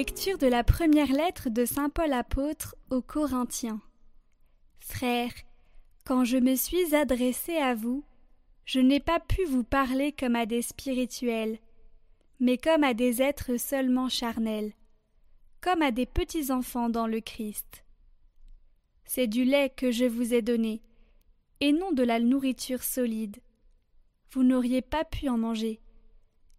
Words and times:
Lecture 0.00 0.38
de 0.38 0.46
la 0.46 0.64
première 0.64 1.12
lettre 1.12 1.50
de 1.50 1.66
Saint 1.66 1.90
Paul 1.90 2.14
apôtre 2.14 2.74
aux 2.88 3.02
Corinthiens. 3.02 3.82
Frères, 4.78 5.34
quand 6.06 6.24
je 6.24 6.38
me 6.38 6.54
suis 6.54 6.94
adressé 6.94 7.58
à 7.58 7.74
vous, 7.74 8.02
je 8.64 8.80
n'ai 8.80 9.00
pas 9.00 9.20
pu 9.20 9.44
vous 9.44 9.62
parler 9.62 10.12
comme 10.12 10.36
à 10.36 10.46
des 10.46 10.62
spirituels, 10.62 11.58
mais 12.38 12.56
comme 12.56 12.82
à 12.82 12.94
des 12.94 13.20
êtres 13.20 13.58
seulement 13.58 14.08
charnels, 14.08 14.72
comme 15.60 15.82
à 15.82 15.90
des 15.90 16.06
petits 16.06 16.50
enfants 16.50 16.88
dans 16.88 17.06
le 17.06 17.20
Christ. 17.20 17.84
C'est 19.04 19.26
du 19.26 19.44
lait 19.44 19.68
que 19.68 19.90
je 19.90 20.06
vous 20.06 20.32
ai 20.32 20.40
donné, 20.40 20.80
et 21.60 21.72
non 21.72 21.92
de 21.92 22.04
la 22.04 22.20
nourriture 22.20 22.84
solide. 22.84 23.36
Vous 24.30 24.44
n'auriez 24.44 24.80
pas 24.80 25.04
pu 25.04 25.28
en 25.28 25.36
manger, 25.36 25.78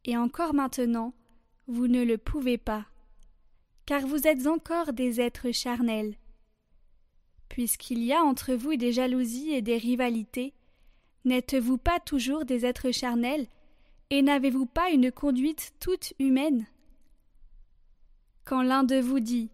et 0.05 0.15
encore 0.15 0.53
maintenant, 0.53 1.15
vous 1.65 1.87
ne 1.87 2.03
le 2.03 2.19
pouvez 2.19 2.59
pas, 2.59 2.85
car 3.85 4.05
vous 4.05 4.27
êtes 4.27 4.47
encore 4.47 4.93
des 4.93 5.19
êtres 5.19 5.51
charnels. 5.51 6.15
Puisqu'il 7.49 8.03
y 8.03 8.13
a 8.13 8.21
entre 8.21 8.53
vous 8.53 8.75
des 8.75 8.93
jalousies 8.93 9.51
et 9.51 9.61
des 9.61 9.77
rivalités, 9.77 10.53
n'êtes-vous 11.25 11.77
pas 11.77 11.99
toujours 11.99 12.45
des 12.45 12.65
êtres 12.65 12.91
charnels, 12.91 13.47
et 14.09 14.21
n'avez-vous 14.21 14.65
pas 14.65 14.89
une 14.89 15.11
conduite 15.11 15.73
toute 15.79 16.13
humaine? 16.19 16.67
Quand 18.45 18.61
l'un 18.61 18.83
de 18.83 18.99
vous 18.99 19.19
dit 19.19 19.49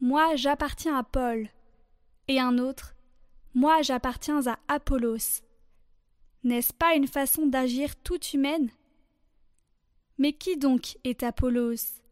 Moi 0.00 0.36
j'appartiens 0.36 0.96
à 0.96 1.02
Paul, 1.02 1.48
et 2.28 2.40
un 2.40 2.58
autre 2.58 2.94
Moi 3.54 3.82
j'appartiens 3.82 4.46
à 4.46 4.58
Apollos, 4.68 5.42
n'est-ce 6.44 6.72
pas 6.72 6.94
une 6.94 7.08
façon 7.08 7.46
d'agir 7.46 7.96
toute 7.96 8.32
humaine? 8.32 8.70
Mais 10.18 10.32
qui 10.32 10.56
donc 10.56 10.96
est 11.02 11.24
Apollos? 11.24 12.05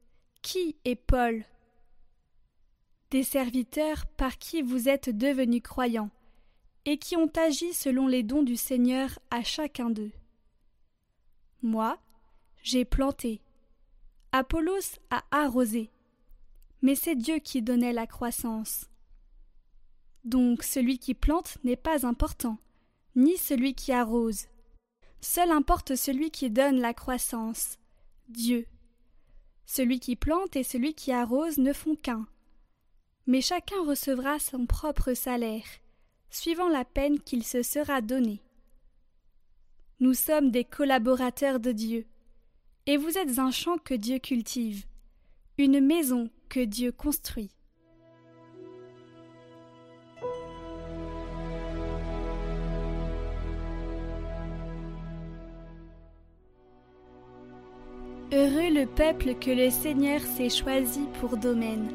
Qui 0.44 0.76
est 0.84 0.94
Paul? 0.94 1.42
Des 3.10 3.22
serviteurs 3.22 4.04
par 4.04 4.36
qui 4.36 4.60
vous 4.60 4.90
êtes 4.90 5.08
devenus 5.08 5.62
croyants, 5.62 6.10
et 6.84 6.98
qui 6.98 7.16
ont 7.16 7.32
agi 7.34 7.72
selon 7.72 8.06
les 8.06 8.22
dons 8.22 8.42
du 8.42 8.56
Seigneur 8.56 9.18
à 9.30 9.42
chacun 9.42 9.88
d'eux. 9.88 10.12
Moi, 11.62 11.98
j'ai 12.62 12.84
planté. 12.84 13.40
Apollos 14.32 14.98
a 15.08 15.24
arrosé. 15.30 15.90
Mais 16.82 16.94
c'est 16.94 17.16
Dieu 17.16 17.38
qui 17.38 17.62
donnait 17.62 17.94
la 17.94 18.06
croissance. 18.06 18.90
Donc 20.24 20.62
celui 20.62 20.98
qui 20.98 21.14
plante 21.14 21.56
n'est 21.64 21.74
pas 21.74 22.04
important, 22.06 22.58
ni 23.16 23.38
celui 23.38 23.74
qui 23.74 23.92
arrose. 23.92 24.48
Seul 25.22 25.50
importe 25.52 25.96
celui 25.96 26.30
qui 26.30 26.50
donne 26.50 26.80
la 26.80 26.92
croissance, 26.92 27.78
Dieu. 28.28 28.66
Celui 29.66 30.00
qui 30.00 30.16
plante 30.16 30.56
et 30.56 30.62
celui 30.62 30.94
qui 30.94 31.12
arrose 31.12 31.58
ne 31.58 31.72
font 31.72 31.96
qu'un. 31.96 32.26
Mais 33.26 33.40
chacun 33.40 33.82
recevra 33.84 34.38
son 34.38 34.66
propre 34.66 35.14
salaire, 35.14 35.64
suivant 36.30 36.68
la 36.68 36.84
peine 36.84 37.20
qu'il 37.20 37.44
se 37.44 37.62
sera 37.62 38.00
donnée. 38.00 38.42
Nous 40.00 40.14
sommes 40.14 40.50
des 40.50 40.64
collaborateurs 40.64 41.60
de 41.60 41.72
Dieu, 41.72 42.06
et 42.86 42.96
vous 42.96 43.16
êtes 43.16 43.38
un 43.38 43.50
champ 43.50 43.78
que 43.78 43.94
Dieu 43.94 44.18
cultive, 44.18 44.84
une 45.56 45.80
maison 45.80 46.28
que 46.48 46.60
Dieu 46.60 46.92
construit. 46.92 47.53
Heureux 58.36 58.68
le 58.68 58.86
peuple 58.86 59.34
que 59.36 59.52
le 59.52 59.70
Seigneur 59.70 60.20
s'est 60.20 60.48
choisi 60.48 61.02
pour 61.20 61.36
domaine. 61.36 61.86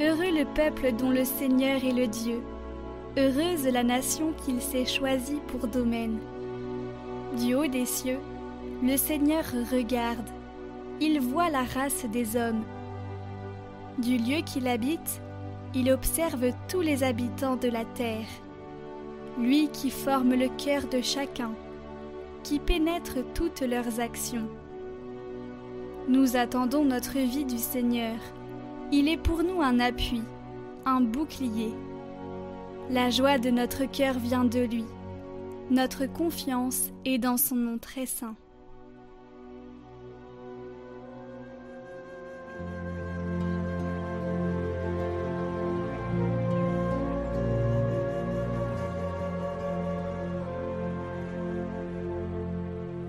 Heureux 0.00 0.30
le 0.30 0.44
peuple 0.44 0.92
dont 0.92 1.10
le 1.10 1.24
Seigneur 1.24 1.82
est 1.84 1.92
le 1.92 2.06
Dieu. 2.06 2.40
Heureuse 3.18 3.66
la 3.66 3.82
nation 3.82 4.34
qu'il 4.44 4.62
s'est 4.62 4.86
choisie 4.86 5.40
pour 5.48 5.66
domaine. 5.66 6.20
Du 7.40 7.56
haut 7.56 7.66
des 7.66 7.86
cieux, 7.86 8.20
le 8.84 8.96
Seigneur 8.96 9.42
regarde. 9.72 10.28
Il 11.00 11.20
voit 11.20 11.50
la 11.50 11.64
race 11.64 12.04
des 12.04 12.36
hommes. 12.36 12.62
Du 13.98 14.18
lieu 14.18 14.42
qu'il 14.46 14.68
habite, 14.68 15.20
il 15.74 15.90
observe 15.90 16.52
tous 16.68 16.82
les 16.82 17.02
habitants 17.02 17.56
de 17.56 17.68
la 17.68 17.84
terre. 17.84 18.28
Lui 19.40 19.70
qui 19.70 19.90
forme 19.90 20.34
le 20.34 20.50
cœur 20.50 20.86
de 20.86 21.00
chacun, 21.00 21.50
qui 22.44 22.60
pénètre 22.60 23.16
toutes 23.34 23.62
leurs 23.62 23.98
actions. 23.98 24.48
Nous 26.08 26.36
attendons 26.36 26.84
notre 26.84 27.18
vie 27.18 27.44
du 27.44 27.58
Seigneur. 27.58 28.16
Il 28.90 29.08
est 29.08 29.16
pour 29.16 29.44
nous 29.44 29.62
un 29.62 29.78
appui, 29.78 30.20
un 30.84 31.00
bouclier. 31.00 31.72
La 32.90 33.08
joie 33.08 33.38
de 33.38 33.50
notre 33.50 33.84
cœur 33.84 34.18
vient 34.18 34.44
de 34.44 34.60
lui. 34.60 34.84
Notre 35.70 36.06
confiance 36.06 36.90
est 37.04 37.18
dans 37.18 37.36
son 37.36 37.54
nom 37.54 37.78
très 37.78 38.06
saint. 38.06 38.34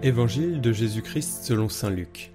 Évangile 0.03 0.61
de 0.61 0.71
Jésus-Christ 0.71 1.43
selon 1.43 1.69
Saint 1.69 1.89
Luc. 1.89 2.33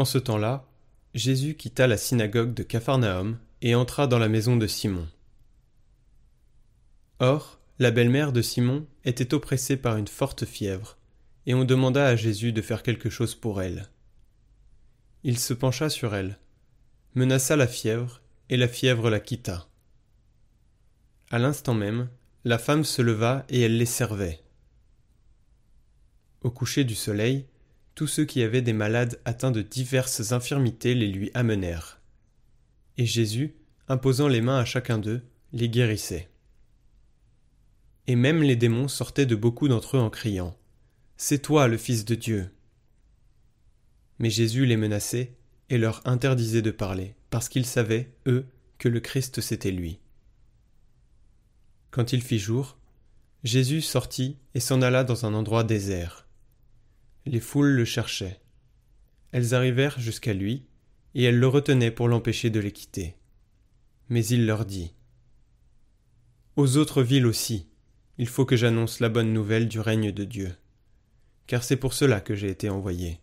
En 0.00 0.06
ce 0.06 0.16
temps-là, 0.16 0.64
Jésus 1.12 1.56
quitta 1.56 1.86
la 1.86 1.98
synagogue 1.98 2.54
de 2.54 2.62
Capharnaüm 2.62 3.38
et 3.60 3.74
entra 3.74 4.06
dans 4.06 4.18
la 4.18 4.30
maison 4.30 4.56
de 4.56 4.66
Simon. 4.66 5.06
Or, 7.18 7.60
la 7.78 7.90
belle-mère 7.90 8.32
de 8.32 8.40
Simon 8.40 8.86
était 9.04 9.34
oppressée 9.34 9.76
par 9.76 9.98
une 9.98 10.08
forte 10.08 10.46
fièvre, 10.46 10.96
et 11.44 11.52
on 11.52 11.66
demanda 11.66 12.06
à 12.06 12.16
Jésus 12.16 12.54
de 12.54 12.62
faire 12.62 12.82
quelque 12.82 13.10
chose 13.10 13.34
pour 13.34 13.60
elle. 13.60 13.90
Il 15.22 15.38
se 15.38 15.52
pencha 15.52 15.90
sur 15.90 16.14
elle, 16.14 16.38
menaça 17.14 17.54
la 17.54 17.66
fièvre, 17.66 18.22
et 18.48 18.56
la 18.56 18.68
fièvre 18.68 19.10
la 19.10 19.20
quitta. 19.20 19.68
À 21.30 21.38
l'instant 21.38 21.74
même, 21.74 22.08
la 22.44 22.56
femme 22.56 22.84
se 22.84 23.02
leva 23.02 23.44
et 23.50 23.60
elle 23.60 23.76
les 23.76 23.84
servait. 23.84 24.40
Au 26.40 26.50
coucher 26.50 26.84
du 26.84 26.94
soleil, 26.94 27.44
tous 28.00 28.06
ceux 28.06 28.24
qui 28.24 28.42
avaient 28.42 28.62
des 28.62 28.72
malades 28.72 29.20
atteints 29.26 29.50
de 29.50 29.60
diverses 29.60 30.32
infirmités 30.32 30.94
les 30.94 31.08
lui 31.08 31.30
amenèrent. 31.34 32.00
Et 32.96 33.04
Jésus, 33.04 33.56
imposant 33.88 34.26
les 34.26 34.40
mains 34.40 34.56
à 34.56 34.64
chacun 34.64 34.96
d'eux, 34.96 35.20
les 35.52 35.68
guérissait. 35.68 36.30
Et 38.06 38.16
même 38.16 38.42
les 38.42 38.56
démons 38.56 38.88
sortaient 38.88 39.26
de 39.26 39.36
beaucoup 39.36 39.68
d'entre 39.68 39.98
eux 39.98 40.00
en 40.00 40.08
criant 40.08 40.56
C'est 41.18 41.42
toi 41.42 41.68
le 41.68 41.76
Fils 41.76 42.06
de 42.06 42.14
Dieu. 42.14 42.48
Mais 44.18 44.30
Jésus 44.30 44.64
les 44.64 44.78
menaçait 44.78 45.34
et 45.68 45.76
leur 45.76 46.00
interdisait 46.06 46.62
de 46.62 46.70
parler, 46.70 47.14
parce 47.28 47.50
qu'ils 47.50 47.66
savaient, 47.66 48.14
eux, 48.26 48.46
que 48.78 48.88
le 48.88 49.00
Christ 49.00 49.42
c'était 49.42 49.72
lui. 49.72 50.00
Quand 51.90 52.14
il 52.14 52.22
fit 52.22 52.38
jour, 52.38 52.78
Jésus 53.44 53.82
sortit 53.82 54.38
et 54.54 54.60
s'en 54.60 54.80
alla 54.80 55.04
dans 55.04 55.26
un 55.26 55.34
endroit 55.34 55.64
désert. 55.64 56.29
Les 57.26 57.40
foules 57.40 57.72
le 57.72 57.84
cherchaient. 57.84 58.40
Elles 59.32 59.54
arrivèrent 59.54 60.00
jusqu'à 60.00 60.32
lui, 60.32 60.64
et 61.14 61.24
elles 61.24 61.38
le 61.38 61.48
retenaient 61.48 61.90
pour 61.90 62.08
l'empêcher 62.08 62.50
de 62.50 62.60
les 62.60 62.72
quitter. 62.72 63.16
Mais 64.08 64.24
il 64.26 64.46
leur 64.46 64.64
dit 64.64 64.94
Aux 66.56 66.76
autres 66.76 67.02
villes 67.02 67.26
aussi, 67.26 67.68
il 68.18 68.28
faut 68.28 68.44
que 68.44 68.56
j'annonce 68.56 69.00
la 69.00 69.08
bonne 69.08 69.32
nouvelle 69.32 69.68
du 69.68 69.80
règne 69.80 70.12
de 70.12 70.24
Dieu, 70.24 70.54
car 71.46 71.62
c'est 71.64 71.76
pour 71.76 71.92
cela 71.92 72.20
que 72.20 72.34
j'ai 72.34 72.48
été 72.48 72.68
envoyé. 72.68 73.20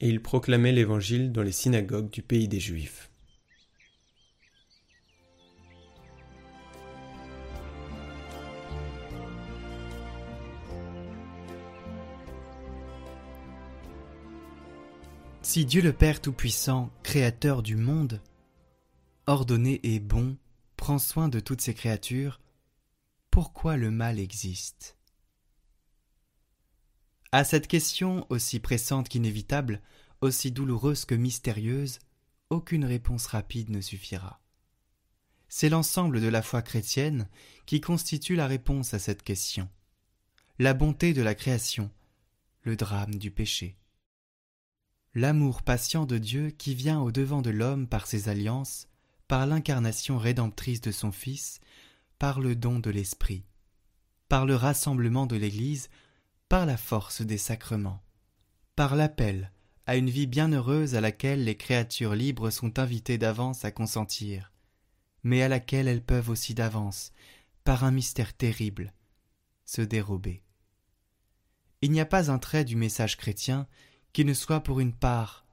Et 0.00 0.08
il 0.08 0.20
proclamait 0.20 0.72
l'Évangile 0.72 1.30
dans 1.30 1.42
les 1.42 1.52
synagogues 1.52 2.10
du 2.10 2.22
pays 2.22 2.48
des 2.48 2.60
Juifs. 2.60 3.11
Si 15.52 15.66
Dieu 15.66 15.82
le 15.82 15.92
Père 15.92 16.22
Tout-Puissant, 16.22 16.90
Créateur 17.02 17.62
du 17.62 17.76
monde, 17.76 18.22
ordonné 19.26 19.80
et 19.82 20.00
bon, 20.00 20.38
prend 20.78 20.98
soin 20.98 21.28
de 21.28 21.40
toutes 21.40 21.60
ses 21.60 21.74
créatures, 21.74 22.40
pourquoi 23.30 23.76
le 23.76 23.90
mal 23.90 24.18
existe? 24.18 24.96
À 27.32 27.44
cette 27.44 27.66
question, 27.66 28.24
aussi 28.30 28.60
pressante 28.60 29.10
qu'inévitable, 29.10 29.82
aussi 30.22 30.52
douloureuse 30.52 31.04
que 31.04 31.14
mystérieuse, 31.14 31.98
aucune 32.48 32.86
réponse 32.86 33.26
rapide 33.26 33.68
ne 33.68 33.82
suffira. 33.82 34.40
C'est 35.50 35.68
l'ensemble 35.68 36.22
de 36.22 36.28
la 36.28 36.40
foi 36.40 36.62
chrétienne 36.62 37.28
qui 37.66 37.82
constitue 37.82 38.36
la 38.36 38.46
réponse 38.46 38.94
à 38.94 38.98
cette 38.98 39.22
question. 39.22 39.68
La 40.58 40.72
bonté 40.72 41.12
de 41.12 41.20
la 41.20 41.34
création, 41.34 41.90
le 42.62 42.74
drame 42.74 43.16
du 43.16 43.30
péché. 43.30 43.76
L'amour 45.14 45.60
patient 45.62 46.06
de 46.06 46.16
Dieu 46.16 46.50
qui 46.50 46.74
vient 46.74 47.00
au 47.00 47.12
devant 47.12 47.42
de 47.42 47.50
l'homme 47.50 47.86
par 47.86 48.06
ses 48.06 48.30
alliances, 48.30 48.88
par 49.28 49.46
l'incarnation 49.46 50.16
rédemptrice 50.16 50.80
de 50.80 50.90
son 50.90 51.12
Fils, 51.12 51.60
par 52.18 52.40
le 52.40 52.56
don 52.56 52.78
de 52.78 52.88
l'Esprit, 52.88 53.44
par 54.28 54.46
le 54.46 54.56
rassemblement 54.56 55.26
de 55.26 55.36
l'Église, 55.36 55.90
par 56.48 56.64
la 56.64 56.78
force 56.78 57.20
des 57.20 57.36
sacrements, 57.36 58.02
par 58.74 58.96
l'appel 58.96 59.52
à 59.86 59.96
une 59.96 60.08
vie 60.08 60.26
bienheureuse 60.26 60.94
à 60.94 61.02
laquelle 61.02 61.44
les 61.44 61.56
créatures 61.56 62.14
libres 62.14 62.50
sont 62.50 62.78
invitées 62.78 63.18
d'avance 63.18 63.66
à 63.66 63.70
consentir, 63.70 64.50
mais 65.24 65.42
à 65.42 65.48
laquelle 65.48 65.88
elles 65.88 66.04
peuvent 66.04 66.30
aussi 66.30 66.54
d'avance, 66.54 67.12
par 67.64 67.84
un 67.84 67.90
mystère 67.90 68.32
terrible, 68.32 68.94
se 69.66 69.82
dérober. 69.82 70.42
Il 71.82 71.90
n'y 71.90 72.00
a 72.00 72.06
pas 72.06 72.30
un 72.30 72.38
trait 72.38 72.64
du 72.64 72.76
message 72.76 73.16
chrétien 73.16 73.66
qui 74.12 74.24
ne 74.24 74.34
soit 74.34 74.60
pour 74.60 74.80
une 74.80 74.92
part 74.92 75.46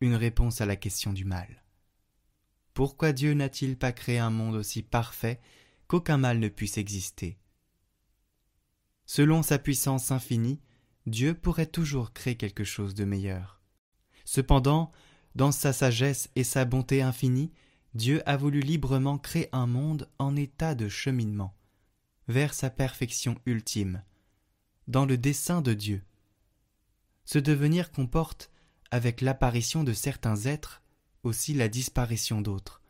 une 0.00 0.14
réponse 0.14 0.60
à 0.60 0.66
la 0.66 0.76
question 0.76 1.12
du 1.12 1.24
mal. 1.24 1.62
Pourquoi 2.74 3.12
Dieu 3.12 3.32
n'a-t-il 3.32 3.78
pas 3.78 3.92
créé 3.92 4.18
un 4.18 4.30
monde 4.30 4.56
aussi 4.56 4.82
parfait 4.82 5.40
qu'aucun 5.86 6.18
mal 6.18 6.38
ne 6.38 6.48
puisse 6.48 6.76
exister? 6.76 7.38
Selon 9.06 9.42
sa 9.42 9.58
puissance 9.58 10.10
infinie, 10.10 10.60
Dieu 11.06 11.34
pourrait 11.34 11.66
toujours 11.66 12.12
créer 12.12 12.36
quelque 12.36 12.64
chose 12.64 12.94
de 12.94 13.04
meilleur. 13.04 13.60
Cependant, 14.24 14.90
dans 15.34 15.52
sa 15.52 15.72
sagesse 15.72 16.28
et 16.34 16.44
sa 16.44 16.64
bonté 16.64 17.00
infinie, 17.00 17.52
Dieu 17.94 18.22
a 18.26 18.36
voulu 18.36 18.60
librement 18.60 19.16
créer 19.16 19.48
un 19.52 19.66
monde 19.66 20.10
en 20.18 20.36
état 20.36 20.74
de 20.74 20.88
cheminement, 20.88 21.54
vers 22.28 22.52
sa 22.52 22.68
perfection 22.68 23.36
ultime, 23.46 24.02
dans 24.88 25.06
le 25.06 25.16
dessein 25.16 25.62
de 25.62 25.72
Dieu. 25.72 26.02
Ce 27.26 27.38
devenir 27.40 27.90
comporte, 27.90 28.50
avec 28.92 29.20
l'apparition 29.20 29.82
de 29.82 29.92
certains 29.92 30.46
êtres, 30.46 30.82
aussi 31.24 31.54
la 31.54 31.68
disparition 31.68 32.40
d'autres, 32.40 32.80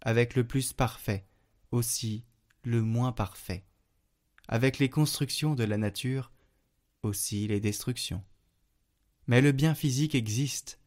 avec 0.00 0.34
le 0.34 0.44
plus 0.44 0.72
parfait, 0.72 1.24
aussi 1.70 2.24
le 2.64 2.82
moins 2.82 3.12
parfait, 3.12 3.64
avec 4.48 4.80
les 4.80 4.90
constructions 4.90 5.54
de 5.54 5.62
la 5.62 5.78
nature, 5.78 6.32
aussi 7.02 7.46
les 7.46 7.60
destructions. 7.60 8.24
Mais 9.28 9.40
le 9.40 9.52
bien 9.52 9.76
physique 9.76 10.16
existe, 10.16 10.80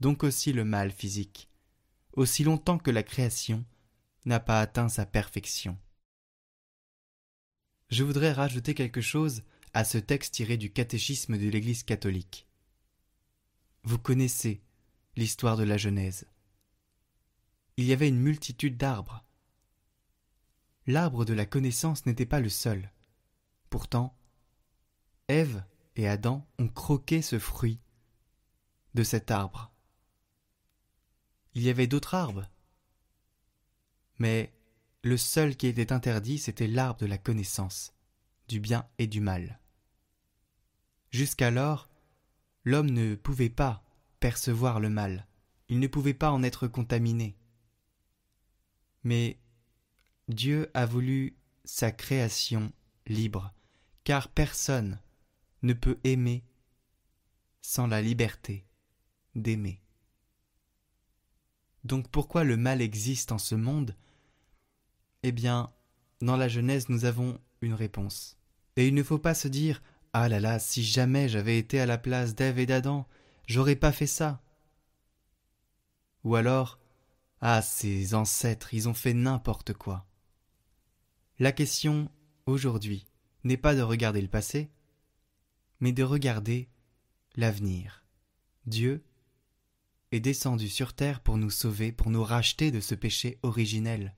donc 0.00 0.24
aussi 0.24 0.54
le 0.54 0.64
mal 0.64 0.90
physique, 0.90 1.50
aussi 2.14 2.42
longtemps 2.42 2.78
que 2.78 2.90
la 2.90 3.02
création 3.02 3.66
n'a 4.24 4.40
pas 4.40 4.62
atteint 4.62 4.88
sa 4.88 5.04
perfection. 5.04 5.78
Je 7.90 8.02
voudrais 8.02 8.32
rajouter 8.32 8.74
quelque 8.74 9.02
chose 9.02 9.42
à 9.74 9.84
ce 9.84 9.98
texte 9.98 10.34
tiré 10.34 10.56
du 10.56 10.72
catéchisme 10.72 11.36
de 11.36 11.48
l'Église 11.48 11.82
catholique. 11.82 12.45
Vous 13.86 14.00
connaissez 14.00 14.64
l'histoire 15.14 15.56
de 15.56 15.62
la 15.62 15.76
Genèse. 15.76 16.26
Il 17.76 17.84
y 17.84 17.92
avait 17.92 18.08
une 18.08 18.18
multitude 18.18 18.76
d'arbres. 18.76 19.24
L'arbre 20.88 21.24
de 21.24 21.32
la 21.32 21.46
connaissance 21.46 22.04
n'était 22.04 22.26
pas 22.26 22.40
le 22.40 22.48
seul. 22.48 22.90
Pourtant, 23.70 24.18
Ève 25.28 25.62
et 25.94 26.08
Adam 26.08 26.44
ont 26.58 26.66
croqué 26.66 27.22
ce 27.22 27.38
fruit 27.38 27.78
de 28.94 29.04
cet 29.04 29.30
arbre. 29.30 29.70
Il 31.54 31.62
y 31.62 31.70
avait 31.70 31.86
d'autres 31.86 32.16
arbres. 32.16 32.50
Mais 34.18 34.52
le 35.04 35.16
seul 35.16 35.56
qui 35.56 35.68
était 35.68 35.92
interdit, 35.92 36.38
c'était 36.38 36.66
l'arbre 36.66 36.98
de 36.98 37.06
la 37.06 37.18
connaissance, 37.18 37.94
du 38.48 38.58
bien 38.58 38.84
et 38.98 39.06
du 39.06 39.20
mal. 39.20 39.60
Jusqu'alors, 41.12 41.88
l'homme 42.66 42.90
ne 42.90 43.14
pouvait 43.14 43.48
pas 43.48 43.82
percevoir 44.20 44.80
le 44.80 44.90
mal, 44.90 45.26
il 45.68 45.78
ne 45.78 45.86
pouvait 45.86 46.14
pas 46.14 46.32
en 46.32 46.42
être 46.42 46.66
contaminé. 46.66 47.38
Mais 49.04 49.38
Dieu 50.28 50.68
a 50.74 50.84
voulu 50.84 51.36
sa 51.64 51.92
création 51.92 52.72
libre, 53.06 53.54
car 54.04 54.28
personne 54.28 55.00
ne 55.62 55.72
peut 55.72 55.98
aimer 56.04 56.44
sans 57.62 57.86
la 57.86 58.02
liberté 58.02 58.66
d'aimer. 59.36 59.80
Donc 61.84 62.08
pourquoi 62.08 62.42
le 62.42 62.56
mal 62.56 62.82
existe 62.82 63.30
en 63.30 63.38
ce 63.38 63.54
monde? 63.54 63.94
Eh 65.22 65.30
bien, 65.30 65.72
dans 66.20 66.36
la 66.36 66.48
Genèse, 66.48 66.88
nous 66.88 67.04
avons 67.04 67.40
une 67.60 67.74
réponse. 67.74 68.38
Et 68.74 68.88
il 68.88 68.94
ne 68.94 69.04
faut 69.04 69.18
pas 69.18 69.34
se 69.34 69.46
dire 69.46 69.82
Ah 70.12 70.28
là 70.28 70.40
là, 70.40 70.58
si 70.58 70.84
jamais 70.84 71.28
j'avais 71.28 71.58
été 71.58 71.80
à 71.80 71.86
la 71.86 71.98
place 71.98 72.34
d'Ève 72.34 72.58
et 72.58 72.66
d'Adam, 72.66 73.06
j'aurais 73.46 73.76
pas 73.76 73.92
fait 73.92 74.06
ça. 74.06 74.40
Ou 76.24 76.34
alors 76.34 76.78
Ah, 77.40 77.62
ces 77.62 78.14
ancêtres, 78.14 78.74
ils 78.74 78.88
ont 78.88 78.94
fait 78.94 79.14
n'importe 79.14 79.72
quoi. 79.72 80.06
La 81.38 81.52
question, 81.52 82.10
aujourd'hui, 82.46 83.06
n'est 83.44 83.56
pas 83.56 83.74
de 83.74 83.82
regarder 83.82 84.22
le 84.22 84.28
passé, 84.28 84.70
mais 85.80 85.92
de 85.92 86.02
regarder 86.02 86.68
l'avenir. 87.36 88.04
Dieu 88.66 89.04
est 90.12 90.20
descendu 90.20 90.68
sur 90.68 90.94
terre 90.94 91.20
pour 91.20 91.36
nous 91.36 91.50
sauver, 91.50 91.92
pour 91.92 92.10
nous 92.10 92.24
racheter 92.24 92.70
de 92.70 92.80
ce 92.80 92.94
péché 92.94 93.38
originel. 93.42 94.14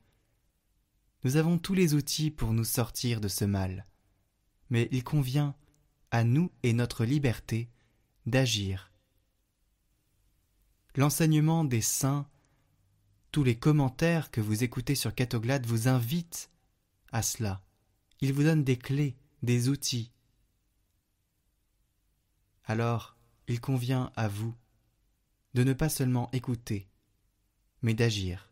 Nous 1.25 1.37
avons 1.37 1.59
tous 1.59 1.75
les 1.75 1.95
outils 1.95 2.31
pour 2.31 2.53
nous 2.53 2.65
sortir 2.65 3.21
de 3.21 3.29
ce 3.29 3.45
mal, 3.45 3.87
mais 4.71 4.89
il 4.93 5.03
convient 5.03 5.57
à 6.11 6.25
nous 6.25 6.51
et 6.63 6.73
notre 6.73 7.05
liberté 7.05 7.69
d'agir. 8.27 8.91
L'enseignement 10.97 11.65
des 11.65 11.81
saints, 11.81 12.29
tous 13.31 13.45
les 13.45 13.57
commentaires 13.57 14.31
que 14.31 14.41
vous 14.41 14.65
écoutez 14.65 14.95
sur 14.95 15.15
Catoglade 15.15 15.67
vous 15.67 15.89
invitent 15.89 16.51
à 17.13 17.23
cela. 17.23 17.63
Ils 18.21 18.33
vous 18.33 18.43
donnent 18.43 18.65
des 18.65 18.79
clés, 18.79 19.17
des 19.43 19.69
outils. 19.69 20.13
Alors, 22.65 23.17
il 23.47 23.61
convient 23.61 24.13
à 24.17 24.29
vous 24.29 24.55
de 25.55 25.65
ne 25.65 25.73
pas 25.73 25.89
seulement 25.89 26.31
écouter, 26.33 26.89
mais 27.83 27.95
d'agir. 27.95 28.48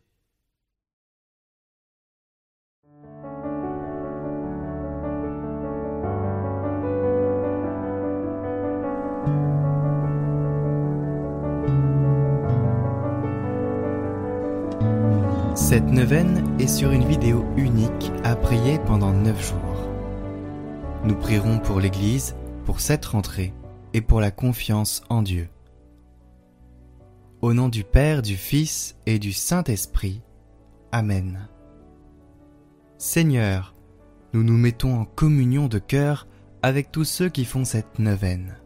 Cette 15.57 15.87
neuvaine 15.87 16.55
est 16.61 16.67
sur 16.67 16.91
une 16.91 17.03
vidéo 17.03 17.43
unique 17.57 18.11
à 18.23 18.35
prier 18.35 18.77
pendant 18.85 19.11
neuf 19.11 19.49
jours. 19.49 19.89
Nous 21.03 21.15
prierons 21.15 21.57
pour 21.57 21.79
l'Église, 21.79 22.35
pour 22.63 22.79
cette 22.79 23.03
rentrée 23.03 23.55
et 23.91 24.01
pour 24.01 24.21
la 24.21 24.29
confiance 24.29 25.01
en 25.09 25.23
Dieu. 25.23 25.49
Au 27.41 27.55
nom 27.55 27.69
du 27.69 27.83
Père, 27.83 28.21
du 28.21 28.35
Fils 28.35 28.97
et 29.07 29.17
du 29.17 29.33
Saint-Esprit. 29.33 30.21
Amen. 30.91 31.49
Seigneur, 32.99 33.73
nous 34.33 34.43
nous 34.43 34.57
mettons 34.57 34.95
en 34.95 35.05
communion 35.05 35.67
de 35.67 35.79
cœur 35.79 36.27
avec 36.61 36.91
tous 36.91 37.03
ceux 37.03 37.29
qui 37.29 37.45
font 37.45 37.65
cette 37.65 37.97
neuvaine. 37.97 38.57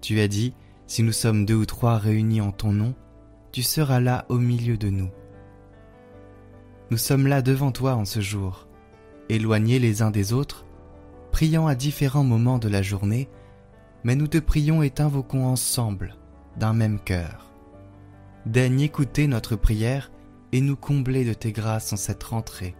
Tu 0.00 0.20
as 0.20 0.28
dit, 0.28 0.54
si 0.86 1.02
nous 1.02 1.12
sommes 1.12 1.44
deux 1.44 1.56
ou 1.56 1.66
trois 1.66 1.98
réunis 1.98 2.40
en 2.40 2.52
ton 2.52 2.72
nom, 2.72 2.94
tu 3.50 3.64
seras 3.64 3.98
là 3.98 4.24
au 4.28 4.38
milieu 4.38 4.76
de 4.76 4.88
nous. 4.88 5.10
Nous 6.90 6.98
sommes 6.98 7.28
là 7.28 7.40
devant 7.40 7.70
toi 7.70 7.94
en 7.94 8.04
ce 8.04 8.20
jour, 8.20 8.66
éloignés 9.28 9.78
les 9.78 10.02
uns 10.02 10.10
des 10.10 10.32
autres, 10.32 10.66
priant 11.30 11.68
à 11.68 11.76
différents 11.76 12.24
moments 12.24 12.58
de 12.58 12.68
la 12.68 12.82
journée, 12.82 13.28
mais 14.02 14.16
nous 14.16 14.26
te 14.26 14.38
prions 14.38 14.82
et 14.82 14.90
t'invoquons 14.90 15.46
ensemble, 15.46 16.16
d'un 16.56 16.72
même 16.72 16.98
cœur. 16.98 17.52
Daigne 18.44 18.80
écouter 18.80 19.28
notre 19.28 19.54
prière 19.54 20.10
et 20.50 20.60
nous 20.60 20.74
combler 20.74 21.24
de 21.24 21.32
tes 21.32 21.52
grâces 21.52 21.92
en 21.92 21.96
cette 21.96 22.24
rentrée. 22.24 22.74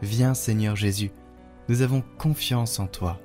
Viens 0.00 0.34
Seigneur 0.34 0.76
Jésus, 0.76 1.10
nous 1.68 1.82
avons 1.82 2.04
confiance 2.18 2.78
en 2.78 2.86
toi. 2.86 3.20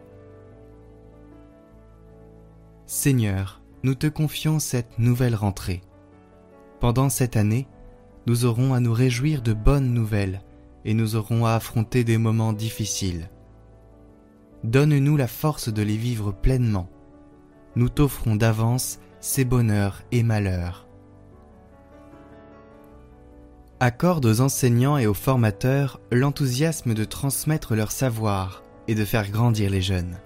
Seigneur, 2.87 3.61
nous 3.83 3.93
te 3.93 4.07
confions 4.07 4.57
cette 4.57 4.97
nouvelle 4.97 5.35
rentrée. 5.35 5.81
Pendant 6.79 7.09
cette 7.09 7.37
année, 7.37 7.67
nous 8.27 8.45
aurons 8.45 8.73
à 8.73 8.79
nous 8.79 8.93
réjouir 8.93 9.41
de 9.41 9.53
bonnes 9.53 9.93
nouvelles 9.93 10.41
et 10.85 10.93
nous 10.93 11.15
aurons 11.15 11.45
à 11.45 11.53
affronter 11.53 12.03
des 12.03 12.17
moments 12.17 12.53
difficiles. 12.53 13.29
Donne-nous 14.63 15.17
la 15.17 15.27
force 15.27 15.69
de 15.69 15.81
les 15.81 15.97
vivre 15.97 16.31
pleinement. 16.31 16.89
Nous 17.75 17.89
t'offrons 17.89 18.35
d'avance 18.35 18.99
ces 19.21 19.45
bonheurs 19.45 20.01
et 20.11 20.23
malheurs 20.23 20.89
accorde 23.79 24.25
aux 24.25 24.41
enseignants 24.41 24.97
et 24.97 25.07
aux 25.07 25.13
formateurs 25.13 26.01
l'enthousiasme 26.11 26.93
de 26.93 27.05
transmettre 27.05 27.75
leur 27.75 27.91
savoir 27.91 28.63
et 28.87 28.95
de 28.95 29.05
faire 29.05 29.29
grandir 29.29 29.69
les 29.69 29.81
jeunes. 29.81 30.17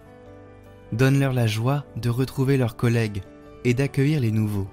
Donne-leur 0.91 1.33
la 1.33 1.47
joie 1.47 1.85
de 1.95 2.09
retrouver 2.09 2.57
leurs 2.57 2.75
collègues 2.75 3.21
et 3.63 3.73
d'accueillir 3.73 4.19
les 4.19 4.31
nouveaux, 4.31 4.67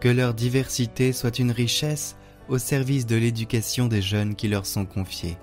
Que 0.00 0.08
leur 0.08 0.32
diversité 0.32 1.12
soit 1.12 1.38
une 1.38 1.50
richesse 1.50 2.16
au 2.48 2.58
service 2.58 3.06
de 3.06 3.16
l'éducation 3.16 3.86
des 3.86 4.02
jeunes 4.02 4.34
qui 4.34 4.48
leur 4.48 4.66
sont 4.66 4.86
confiés. 4.86 5.36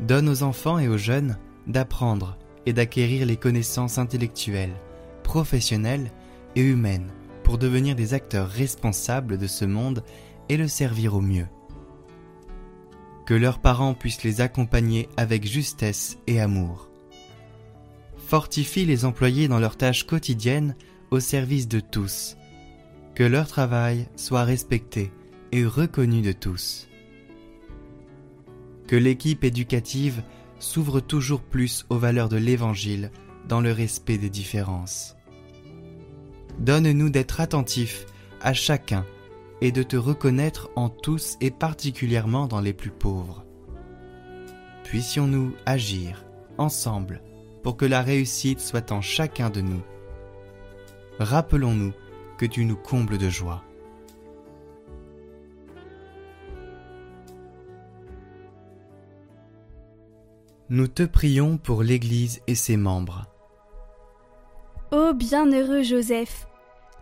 Donne 0.00 0.28
aux 0.28 0.42
enfants 0.42 0.78
et 0.78 0.88
aux 0.88 0.98
jeunes 0.98 1.38
d'apprendre 1.66 2.36
et 2.66 2.72
d'acquérir 2.72 3.26
les 3.26 3.36
connaissances 3.36 3.98
intellectuelles, 3.98 4.74
professionnelles 5.22 6.10
et 6.54 6.62
humaines 6.62 7.10
pour 7.44 7.58
devenir 7.58 7.94
des 7.94 8.14
acteurs 8.14 8.48
responsables 8.48 9.38
de 9.38 9.46
ce 9.46 9.64
monde 9.64 10.02
et 10.48 10.56
le 10.56 10.68
servir 10.68 11.14
au 11.14 11.20
mieux. 11.20 11.46
Que 13.24 13.34
leurs 13.34 13.60
parents 13.60 13.94
puissent 13.94 14.24
les 14.24 14.40
accompagner 14.40 15.08
avec 15.16 15.46
justesse 15.46 16.18
et 16.26 16.40
amour. 16.40 16.90
Fortifie 18.16 18.84
les 18.84 19.04
employés 19.04 19.48
dans 19.48 19.58
leurs 19.58 19.76
tâches 19.76 20.06
quotidiennes 20.06 20.76
au 21.10 21.20
service 21.20 21.68
de 21.68 21.80
tous. 21.80 22.36
Que 23.16 23.24
leur 23.24 23.46
travail 23.48 24.08
soit 24.14 24.44
respecté 24.44 25.10
et 25.50 25.64
reconnu 25.64 26.20
de 26.20 26.32
tous. 26.32 26.86
Que 28.86 28.94
l'équipe 28.94 29.42
éducative 29.42 30.22
s'ouvre 30.58 31.00
toujours 31.00 31.40
plus 31.40 31.86
aux 31.88 31.96
valeurs 31.96 32.28
de 32.28 32.36
l'Évangile 32.36 33.10
dans 33.48 33.62
le 33.62 33.72
respect 33.72 34.18
des 34.18 34.28
différences. 34.28 35.16
Donne-nous 36.58 37.08
d'être 37.08 37.40
attentifs 37.40 38.04
à 38.42 38.52
chacun 38.52 39.06
et 39.62 39.72
de 39.72 39.82
te 39.82 39.96
reconnaître 39.96 40.68
en 40.76 40.90
tous 40.90 41.38
et 41.40 41.50
particulièrement 41.50 42.46
dans 42.46 42.60
les 42.60 42.74
plus 42.74 42.90
pauvres. 42.90 43.46
Puissions-nous 44.84 45.54
agir 45.64 46.26
ensemble 46.58 47.22
pour 47.62 47.78
que 47.78 47.86
la 47.86 48.02
réussite 48.02 48.60
soit 48.60 48.92
en 48.92 49.00
chacun 49.00 49.48
de 49.48 49.62
nous. 49.62 49.82
Rappelons-nous 51.18 51.94
que 52.38 52.46
tu 52.46 52.64
nous 52.64 52.76
combles 52.76 53.18
de 53.18 53.28
joie. 53.28 53.62
Nous 60.68 60.88
te 60.88 61.04
prions 61.04 61.58
pour 61.58 61.82
l'Église 61.82 62.40
et 62.48 62.56
ses 62.56 62.76
membres. 62.76 63.26
Ô 64.90 65.12
bienheureux 65.12 65.82
Joseph, 65.82 66.48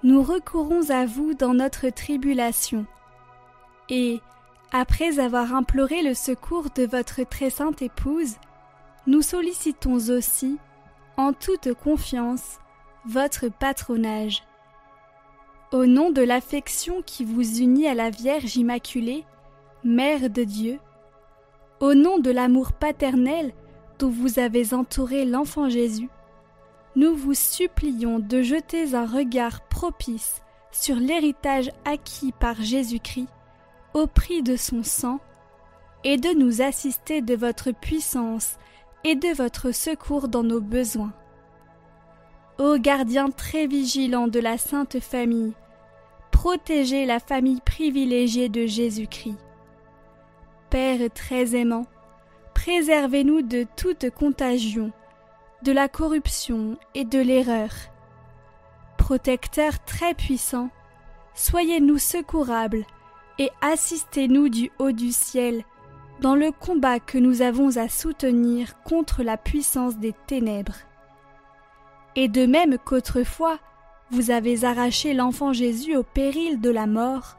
nous 0.02 0.22
recourons 0.22 0.90
à 0.90 1.06
vous 1.06 1.32
dans 1.32 1.54
notre 1.54 1.88
tribulation. 1.88 2.84
Et, 3.88 4.20
après 4.70 5.18
avoir 5.18 5.54
imploré 5.54 6.02
le 6.02 6.14
secours 6.14 6.68
de 6.74 6.84
votre 6.84 7.22
très 7.22 7.48
sainte 7.48 7.80
épouse, 7.80 8.34
nous 9.06 9.22
sollicitons 9.22 10.10
aussi, 10.10 10.58
en 11.16 11.32
toute 11.32 11.72
confiance, 11.74 12.58
votre 13.06 13.48
patronage. 13.48 14.42
Au 15.74 15.86
nom 15.86 16.12
de 16.12 16.22
l'affection 16.22 17.02
qui 17.02 17.24
vous 17.24 17.58
unit 17.58 17.88
à 17.88 17.94
la 17.94 18.08
Vierge 18.08 18.54
Immaculée, 18.54 19.24
Mère 19.82 20.30
de 20.30 20.44
Dieu, 20.44 20.78
au 21.80 21.94
nom 21.94 22.20
de 22.20 22.30
l'amour 22.30 22.70
paternel 22.70 23.52
dont 23.98 24.08
vous 24.08 24.38
avez 24.38 24.72
entouré 24.72 25.24
l'enfant 25.24 25.68
Jésus, 25.68 26.08
nous 26.94 27.16
vous 27.16 27.34
supplions 27.34 28.20
de 28.20 28.40
jeter 28.40 28.94
un 28.94 29.04
regard 29.04 29.66
propice 29.66 30.42
sur 30.70 30.94
l'héritage 30.94 31.72
acquis 31.84 32.30
par 32.30 32.62
Jésus-Christ 32.62 33.26
au 33.94 34.06
prix 34.06 34.44
de 34.44 34.54
son 34.54 34.84
sang, 34.84 35.18
et 36.04 36.18
de 36.18 36.38
nous 36.38 36.62
assister 36.62 37.20
de 37.20 37.34
votre 37.34 37.72
puissance 37.72 38.58
et 39.02 39.16
de 39.16 39.34
votre 39.34 39.72
secours 39.72 40.28
dans 40.28 40.44
nos 40.44 40.60
besoins. 40.60 41.12
Ô 42.60 42.78
gardien 42.78 43.30
très 43.30 43.66
vigilant 43.66 44.28
de 44.28 44.38
la 44.38 44.56
Sainte 44.56 45.00
Famille, 45.00 45.52
protégez 46.44 47.06
la 47.06 47.20
famille 47.20 47.62
privilégiée 47.62 48.50
de 48.50 48.66
Jésus-Christ. 48.66 49.38
Père 50.68 51.00
très 51.14 51.56
aimant, 51.56 51.86
préservez-nous 52.52 53.40
de 53.40 53.64
toute 53.76 54.10
contagion, 54.10 54.92
de 55.62 55.72
la 55.72 55.88
corruption 55.88 56.76
et 56.94 57.06
de 57.06 57.18
l'erreur. 57.18 57.70
Protecteur 58.98 59.82
très 59.86 60.12
puissant, 60.12 60.68
soyez-nous 61.32 61.96
secourables 61.96 62.84
et 63.38 63.48
assistez-nous 63.62 64.50
du 64.50 64.70
haut 64.78 64.92
du 64.92 65.12
ciel 65.12 65.64
dans 66.20 66.34
le 66.34 66.52
combat 66.52 67.00
que 67.00 67.16
nous 67.16 67.40
avons 67.40 67.78
à 67.78 67.88
soutenir 67.88 68.82
contre 68.82 69.22
la 69.22 69.38
puissance 69.38 69.96
des 69.96 70.12
ténèbres. 70.26 70.76
Et 72.16 72.28
de 72.28 72.44
même 72.44 72.76
qu'autrefois 72.84 73.60
vous 74.10 74.30
avez 74.30 74.64
arraché 74.64 75.14
l'enfant 75.14 75.52
Jésus 75.52 75.96
au 75.96 76.02
péril 76.02 76.60
de 76.60 76.70
la 76.70 76.86
mort, 76.86 77.36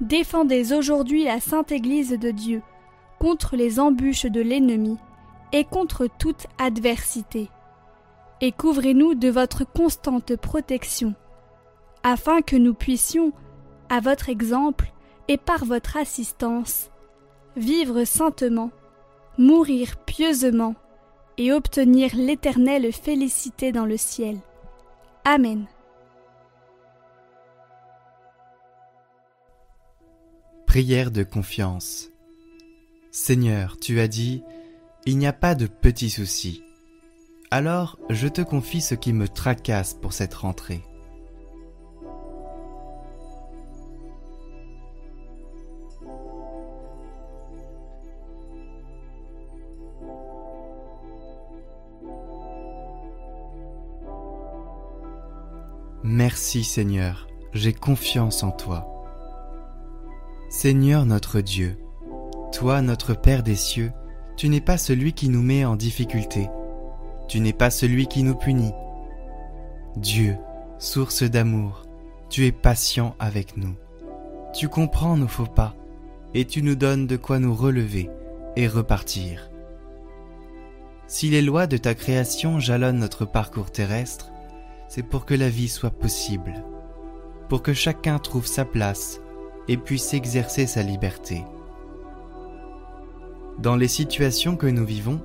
défendez 0.00 0.72
aujourd'hui 0.72 1.24
la 1.24 1.40
sainte 1.40 1.72
Église 1.72 2.18
de 2.18 2.30
Dieu 2.30 2.62
contre 3.18 3.56
les 3.56 3.78
embûches 3.78 4.26
de 4.26 4.40
l'ennemi 4.40 4.98
et 5.52 5.64
contre 5.64 6.08
toute 6.18 6.46
adversité. 6.58 7.48
Et 8.40 8.52
couvrez-nous 8.52 9.14
de 9.14 9.28
votre 9.28 9.64
constante 9.64 10.34
protection, 10.36 11.14
afin 12.02 12.42
que 12.42 12.56
nous 12.56 12.74
puissions, 12.74 13.32
à 13.88 14.00
votre 14.00 14.28
exemple 14.28 14.92
et 15.28 15.36
par 15.36 15.64
votre 15.64 15.96
assistance, 15.96 16.90
vivre 17.56 18.04
saintement, 18.04 18.70
mourir 19.38 19.96
pieusement 20.04 20.74
et 21.38 21.52
obtenir 21.52 22.16
l'éternelle 22.16 22.92
félicité 22.92 23.70
dans 23.70 23.86
le 23.86 23.96
ciel. 23.96 24.38
Amen. 25.24 25.66
Prière 30.66 31.12
de 31.12 31.22
confiance. 31.22 32.08
Seigneur, 33.12 33.76
tu 33.78 34.00
as 34.00 34.08
dit, 34.08 34.42
il 35.06 35.18
n'y 35.18 35.28
a 35.28 35.32
pas 35.32 35.54
de 35.54 35.66
petits 35.66 36.10
soucis. 36.10 36.64
Alors 37.52 37.98
je 38.10 38.26
te 38.26 38.40
confie 38.40 38.80
ce 38.80 38.96
qui 38.96 39.12
me 39.12 39.28
tracasse 39.28 39.94
pour 39.94 40.12
cette 40.12 40.34
rentrée. 40.34 40.82
Merci 56.54 56.70
Seigneur, 56.70 57.28
j'ai 57.54 57.72
confiance 57.72 58.42
en 58.42 58.50
toi. 58.50 58.86
Seigneur 60.50 61.06
notre 61.06 61.40
Dieu, 61.40 61.78
toi, 62.52 62.82
notre 62.82 63.14
Père 63.14 63.42
des 63.42 63.56
cieux, 63.56 63.90
tu 64.36 64.50
n'es 64.50 64.60
pas 64.60 64.76
celui 64.76 65.14
qui 65.14 65.30
nous 65.30 65.40
met 65.40 65.64
en 65.64 65.76
difficulté. 65.76 66.50
Tu 67.26 67.40
n'es 67.40 67.54
pas 67.54 67.70
celui 67.70 68.06
qui 68.06 68.22
nous 68.22 68.34
punit. 68.34 68.74
Dieu, 69.96 70.36
source 70.78 71.22
d'amour, 71.22 71.84
tu 72.28 72.44
es 72.44 72.52
patient 72.52 73.16
avec 73.18 73.56
nous. 73.56 73.74
Tu 74.52 74.68
comprends 74.68 75.16
nos 75.16 75.28
faux 75.28 75.46
pas 75.46 75.74
et 76.34 76.44
tu 76.44 76.60
nous 76.60 76.74
donnes 76.74 77.06
de 77.06 77.16
quoi 77.16 77.38
nous 77.38 77.54
relever 77.54 78.10
et 78.56 78.68
repartir. 78.68 79.48
Si 81.06 81.30
les 81.30 81.40
lois 81.40 81.66
de 81.66 81.78
ta 81.78 81.94
création 81.94 82.60
jalonnent 82.60 82.98
notre 82.98 83.24
parcours 83.24 83.70
terrestre, 83.70 84.31
c'est 84.94 85.02
pour 85.02 85.24
que 85.24 85.32
la 85.32 85.48
vie 85.48 85.70
soit 85.70 85.90
possible, 85.90 86.62
pour 87.48 87.62
que 87.62 87.72
chacun 87.72 88.18
trouve 88.18 88.44
sa 88.44 88.66
place 88.66 89.22
et 89.66 89.78
puisse 89.78 90.12
exercer 90.12 90.66
sa 90.66 90.82
liberté. 90.82 91.46
Dans 93.58 93.74
les 93.74 93.88
situations 93.88 94.54
que 94.54 94.66
nous 94.66 94.84
vivons, 94.84 95.18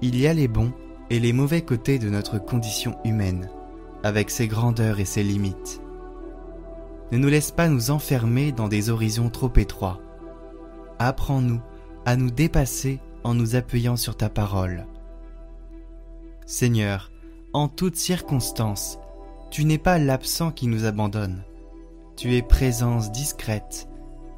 il 0.00 0.18
y 0.18 0.26
a 0.26 0.32
les 0.32 0.48
bons 0.48 0.72
et 1.10 1.20
les 1.20 1.34
mauvais 1.34 1.60
côtés 1.60 1.98
de 1.98 2.08
notre 2.08 2.38
condition 2.38 2.96
humaine, 3.04 3.50
avec 4.02 4.30
ses 4.30 4.48
grandeurs 4.48 4.98
et 4.98 5.04
ses 5.04 5.22
limites. 5.22 5.82
Ne 7.10 7.18
nous 7.18 7.28
laisse 7.28 7.50
pas 7.50 7.68
nous 7.68 7.90
enfermer 7.90 8.50
dans 8.50 8.68
des 8.68 8.88
horizons 8.88 9.28
trop 9.28 9.52
étroits. 9.56 10.00
Apprends-nous 10.98 11.60
à 12.06 12.16
nous 12.16 12.30
dépasser 12.30 12.98
en 13.24 13.34
nous 13.34 13.56
appuyant 13.56 13.98
sur 13.98 14.16
ta 14.16 14.30
parole. 14.30 14.86
Seigneur, 16.46 17.12
en 17.52 17.68
toutes 17.68 17.96
circonstances, 17.96 18.98
tu 19.52 19.66
n'es 19.66 19.76
pas 19.76 19.98
l'absent 19.98 20.50
qui 20.50 20.66
nous 20.66 20.86
abandonne. 20.86 21.42
Tu 22.16 22.36
es 22.36 22.40
présence 22.40 23.12
discrète 23.12 23.86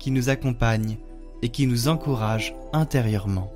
qui 0.01 0.11
nous 0.11 0.29
accompagne 0.29 0.99
et 1.41 1.51
qui 1.51 1.69
nous 1.69 1.87
encourage 1.87 2.57
intérieurement. 2.73 3.53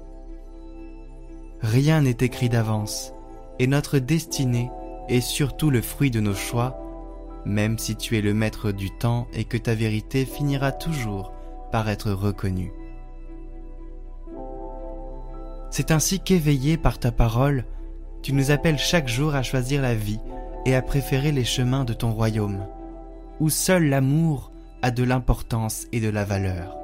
Rien 1.60 2.02
n'est 2.02 2.16
écrit 2.20 2.48
d'avance, 2.48 3.12
et 3.58 3.66
notre 3.66 3.98
destinée 3.98 4.70
est 5.08 5.20
surtout 5.20 5.70
le 5.70 5.82
fruit 5.82 6.12
de 6.12 6.20
nos 6.20 6.32
choix, 6.32 6.78
même 7.44 7.76
si 7.76 7.96
tu 7.96 8.16
es 8.16 8.20
le 8.20 8.34
maître 8.34 8.70
du 8.70 8.96
temps 8.96 9.26
et 9.34 9.42
que 9.42 9.56
ta 9.56 9.74
vérité 9.74 10.26
finira 10.26 10.70
toujours 10.70 11.32
par 11.72 11.88
être 11.88 12.12
reconnue. 12.12 12.72
C'est 15.70 15.90
ainsi 15.90 16.20
qu'éveillé 16.20 16.76
par 16.76 17.00
ta 17.00 17.10
parole, 17.10 17.64
tu 18.22 18.32
nous 18.32 18.52
appelles 18.52 18.78
chaque 18.78 19.08
jour 19.08 19.34
à 19.34 19.42
choisir 19.42 19.82
la 19.82 19.96
vie 19.96 20.20
et 20.68 20.74
à 20.74 20.82
préférer 20.82 21.32
les 21.32 21.44
chemins 21.44 21.86
de 21.86 21.94
ton 21.94 22.12
royaume. 22.12 22.66
où 23.40 23.48
seul 23.48 23.88
l'amour 23.88 24.52
a 24.82 24.90
de 24.90 25.02
l'importance 25.02 25.86
et 25.92 26.00
de 26.00 26.10
la 26.10 26.24
valeur. 26.24 26.76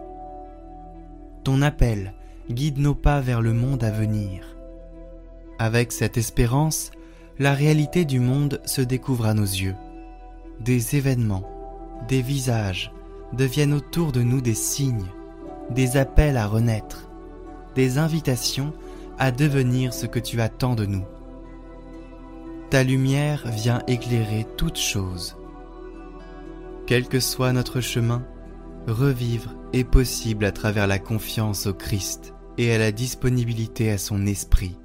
Ton 1.43 1.61
appel 1.61 2.15
guide 2.49 2.79
nos 2.79 2.95
pas 2.95 3.21
vers 3.21 3.43
le 3.43 3.53
monde 3.53 3.85
à 3.85 3.91
venir. 3.91 4.57
Avec 5.59 5.93
cette 5.93 6.17
espérance, 6.17 6.93
la 7.39 7.53
réalité 7.53 8.07
du 8.07 8.21
monde 8.21 8.63
se 8.65 8.81
découvre 8.81 9.27
à 9.27 9.35
nos 9.35 9.43
yeux. 9.43 9.75
Des 10.61 10.97
événements, 10.97 11.45
des 12.09 12.23
visages 12.23 12.91
deviennent 13.35 13.75
autour 13.75 14.13
de 14.13 14.23
nous 14.23 14.41
des 14.41 14.55
signes, 14.55 15.11
des 15.71 15.99
appels 15.99 16.39
à 16.39 16.47
renaître, 16.47 17.11
des 17.75 17.99
invitations 17.99 18.73
à 19.19 19.31
devenir 19.31 19.93
ce 19.93 20.07
que 20.07 20.21
tu 20.21 20.41
attends 20.41 20.77
de 20.77 20.87
nous. 20.87 21.05
Ta 22.75 22.83
lumière 22.83 23.47
vient 23.47 23.85
éclairer 23.87 24.49
toutes 24.57 24.81
choses. 24.81 25.37
Quel 26.89 27.07
que 27.07 27.21
soit 27.21 27.53
notre 27.53 27.81
chemin, 27.81 28.27
revivre 28.89 29.55
est 29.73 29.85
possible 29.85 30.45
à 30.45 30.51
travers 30.51 30.89
la 30.89 30.99
confiance 30.99 31.69
au 31.69 31.73
Christ 31.73 32.35
et 32.59 32.75
à 32.75 32.79
la 32.79 32.91
disponibilité 32.91 33.93
à 33.93 33.97
son 33.97 34.27
esprit. 34.27 34.77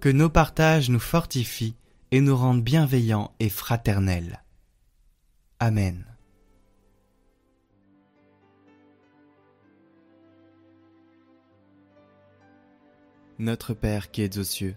Que 0.00 0.10
nos 0.10 0.28
partages 0.28 0.90
nous 0.90 1.00
fortifient 1.00 1.76
et 2.10 2.20
nous 2.20 2.36
rendent 2.36 2.62
bienveillants 2.62 3.32
et 3.40 3.48
fraternels. 3.48 4.44
Amen. 5.60 6.04
Notre 13.38 13.72
Père 13.72 14.10
qui 14.10 14.20
es 14.20 14.36
aux 14.36 14.44
cieux, 14.44 14.76